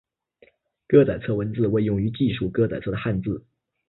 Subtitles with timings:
[0.87, 3.45] 歌仔册文字为用于记述歌仔册的汉字。